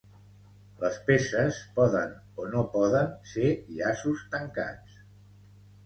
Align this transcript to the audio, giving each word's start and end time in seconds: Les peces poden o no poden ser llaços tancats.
Les 0.83 0.95
peces 1.09 1.59
poden 1.77 2.17
o 2.45 2.49
no 2.55 2.65
poden 2.79 3.15
ser 3.35 3.55
llaços 3.79 4.29
tancats. 4.37 5.03